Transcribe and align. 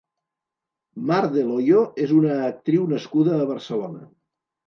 Mar 1.09 1.17
del 1.33 1.51
Hoyo 1.57 1.83
és 2.05 2.15
una 2.21 2.39
actriu 2.47 2.87
nascuda 2.95 3.37
a 3.43 3.47
Barcelona. 3.53 4.05